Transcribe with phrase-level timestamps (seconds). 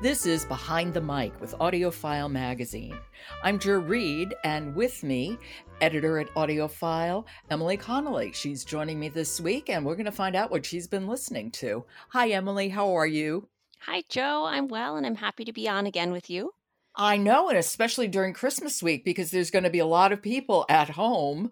[0.00, 2.96] This is Behind the Mic with AudioFile Magazine.
[3.42, 5.36] I'm Jo Reed, and with me,
[5.80, 8.30] editor at AudioFile, Emily Connolly.
[8.32, 11.50] She's joining me this week, and we're going to find out what she's been listening
[11.50, 11.84] to.
[12.10, 12.68] Hi, Emily.
[12.68, 13.48] How are you?
[13.80, 14.44] Hi, Joe.
[14.44, 16.54] I'm well, and I'm happy to be on again with you.
[16.94, 20.22] I know, and especially during Christmas week, because there's going to be a lot of
[20.22, 21.50] people at home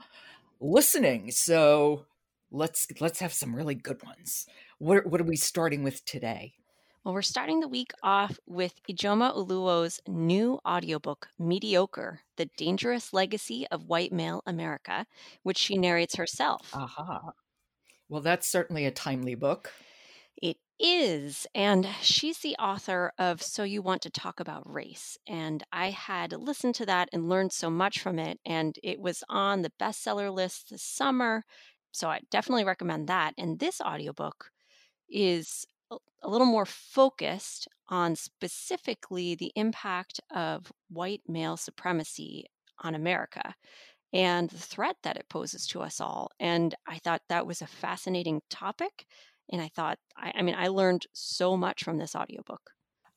[0.60, 1.32] listening.
[1.32, 2.06] So
[2.52, 4.46] let's let's have some really good ones.
[4.78, 6.54] What what are we starting with today?
[7.06, 13.64] Well, we're starting the week off with Ijeoma Oluo's new audiobook, Mediocre The Dangerous Legacy
[13.70, 15.06] of White Male America,
[15.44, 16.68] which she narrates herself.
[16.74, 17.30] Aha.
[18.08, 19.72] Well, that's certainly a timely book.
[20.42, 21.46] It is.
[21.54, 25.16] And she's the author of So You Want to Talk About Race.
[25.28, 28.40] And I had listened to that and learned so much from it.
[28.44, 31.44] And it was on the bestseller list this summer.
[31.92, 33.34] So I definitely recommend that.
[33.38, 34.50] And this audiobook
[35.08, 42.46] is a little more focused on specifically the impact of white male supremacy
[42.82, 43.54] on America
[44.12, 46.30] and the threat that it poses to us all.
[46.40, 49.06] And I thought that was a fascinating topic.
[49.50, 52.70] And I thought, I, I mean, I learned so much from this audiobook.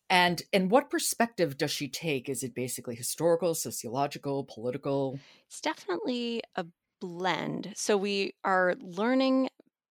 [0.10, 2.30] And and what perspective does she take?
[2.30, 5.20] Is it basically historical, sociological, political?
[5.48, 6.66] It's definitely a
[7.00, 7.74] blend.
[7.76, 9.50] So we are learning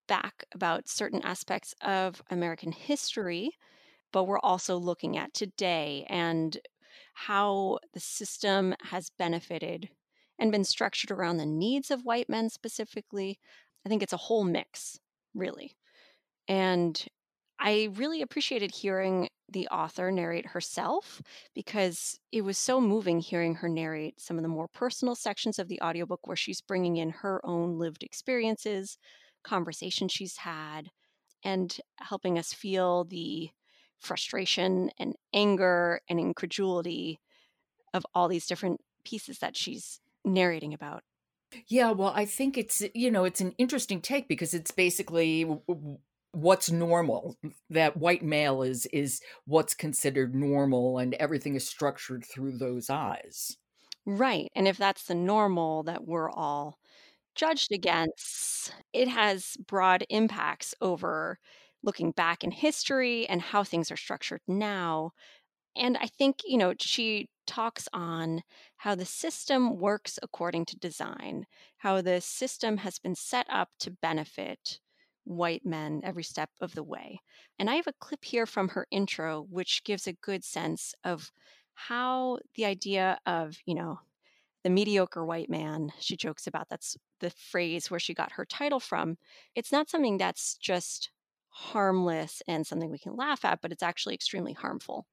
[0.09, 3.51] back about certain aspects of American history,
[4.11, 6.57] but we're also looking at today and
[7.13, 9.89] how the system has benefited
[10.39, 13.39] and been structured around the needs of white men specifically.
[13.85, 14.99] I think it's a whole mix,
[15.33, 15.77] really.
[16.47, 17.05] And
[17.59, 21.21] I really appreciated hearing the author narrate herself
[21.53, 25.67] because it was so moving hearing her narrate some of the more personal sections of
[25.67, 28.97] the audiobook where she's bringing in her own lived experiences,
[29.43, 30.91] conversations she's had
[31.43, 33.49] and helping us feel the
[33.99, 37.19] frustration and anger and incredulity
[37.93, 41.03] of all these different pieces that she's narrating about.
[41.67, 45.45] Yeah, well, I think it's you know, it's an interesting take because it's basically
[46.31, 47.37] what's normal
[47.71, 53.57] that white male is is what's considered normal and everything is structured through those eyes.
[54.05, 54.49] Right.
[54.55, 56.79] And if that's the normal that we're all
[57.39, 61.39] judged against, it has broad impacts over
[61.83, 65.11] looking back in history and how things are structured now.
[65.75, 68.43] And I think, you know, she talks on
[68.77, 71.45] how the system works according to design,
[71.77, 74.79] how the system has been set up to benefit
[75.25, 77.21] white men every step of the way.
[77.59, 81.31] And I have a clip here from her intro, which gives a good sense of
[81.75, 83.99] how the idea of, you know,
[84.63, 88.79] the mediocre white man, she jokes about that's the phrase where she got her title
[88.79, 89.17] from.
[89.55, 91.11] It's not something that's just
[91.49, 95.05] harmless and something we can laugh at, but it's actually extremely harmful.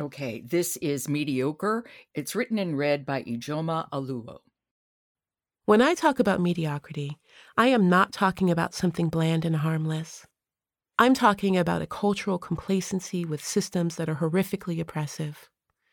[0.00, 1.84] Okay, this is Mediocre.
[2.14, 4.38] It's written and read by Ijeoma Oluo.
[5.66, 7.18] When I talk about mediocrity,
[7.56, 10.26] I am not talking about something bland and harmless.
[10.98, 15.50] I'm talking about a cultural complacency with systems that are horrifically oppressive.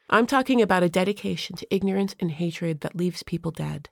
[0.10, 3.90] I'm talking about a dedication to ignorance and hatred that leaves people dead.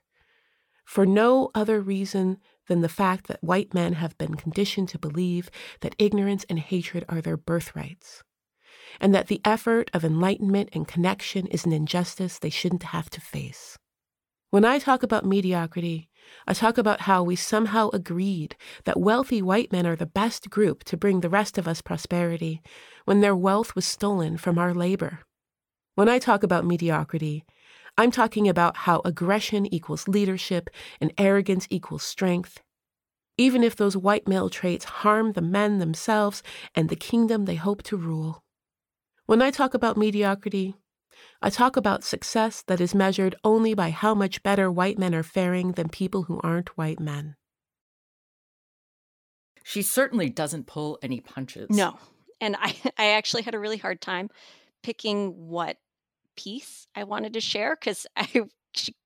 [0.84, 2.38] For no other reason
[2.68, 7.04] than the fact that white men have been conditioned to believe that ignorance and hatred
[7.08, 8.22] are their birthrights,
[9.00, 13.20] and that the effort of enlightenment and connection is an injustice they shouldn't have to
[13.20, 13.76] face.
[14.50, 16.10] When I talk about mediocrity,
[16.46, 18.54] I talk about how we somehow agreed
[18.84, 22.62] that wealthy white men are the best group to bring the rest of us prosperity
[23.04, 25.20] when their wealth was stolen from our labor.
[25.94, 27.44] When I talk about mediocrity,
[27.96, 30.68] I'm talking about how aggression equals leadership
[31.00, 32.60] and arrogance equals strength.
[33.38, 36.42] Even if those white male traits harm the men themselves
[36.74, 38.42] and the kingdom they hope to rule.
[39.26, 40.74] When I talk about mediocrity,
[41.40, 45.22] I talk about success that is measured only by how much better white men are
[45.22, 47.36] faring than people who aren't white men.
[49.62, 51.70] She certainly doesn't pull any punches.
[51.70, 51.98] No.
[52.40, 54.28] And I, I actually had a really hard time
[54.82, 55.78] picking what
[56.36, 58.28] piece I wanted to share because I,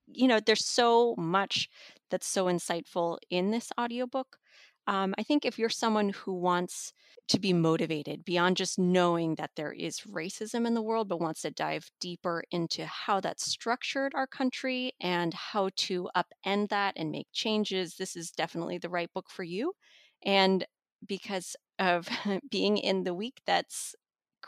[0.07, 1.69] you know, there's so much
[2.11, 4.39] that's so insightful in this audiobook.
[4.87, 6.95] Um, I think if you're someone who wants
[7.29, 11.43] to be motivated beyond just knowing that there is racism in the world, but wants
[11.43, 17.11] to dive deeper into how that's structured our country and how to upend that and
[17.11, 19.75] make changes, this is definitely the right book for you.
[20.25, 20.65] And
[21.07, 22.09] because of
[22.51, 23.95] being in the week that's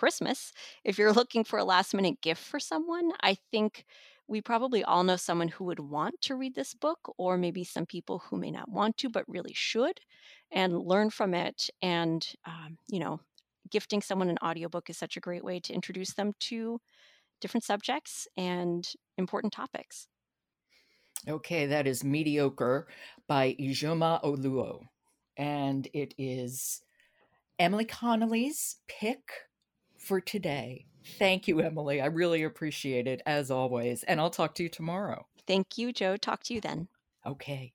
[0.01, 0.53] Christmas,
[0.83, 3.85] if you're looking for a last minute gift for someone, I think
[4.27, 7.85] we probably all know someone who would want to read this book, or maybe some
[7.85, 10.01] people who may not want to, but really should,
[10.51, 13.21] and learn from it and, um, you know,
[13.71, 16.81] gifting someone an audiobook is such a great way to introduce them to
[17.41, 18.89] different subjects and
[19.19, 20.09] important topics.
[21.29, 22.89] Okay, that is Mediocre
[23.29, 24.81] by Ijeoma Oluo.
[25.37, 26.83] And it is
[27.59, 29.50] Emily Connolly's pick
[30.01, 30.87] for today.
[31.19, 32.01] Thank you, Emily.
[32.01, 34.03] I really appreciate it as always.
[34.05, 35.27] And I'll talk to you tomorrow.
[35.47, 36.17] Thank you, Joe.
[36.17, 36.89] Talk to you then.
[37.27, 37.73] Okay.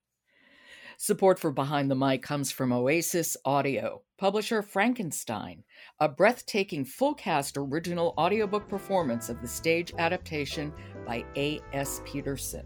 [0.98, 5.64] Support for Behind the Mic comes from Oasis Audio, publisher Frankenstein,
[6.00, 10.72] a breathtaking full cast original audiobook performance of the stage adaptation
[11.06, 12.02] by A.S.
[12.06, 12.66] Peterson.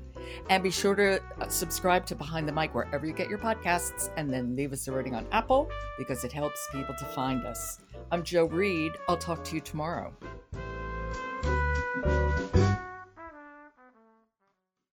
[0.52, 4.12] And be sure to uh, subscribe to Behind the Mic wherever you get your podcasts
[4.16, 5.68] and then leave us a rating on Apple
[5.98, 7.80] because it helps people to find us.
[8.12, 8.94] I'm Jo Reed.
[9.08, 10.14] I'll talk to you tomorrow.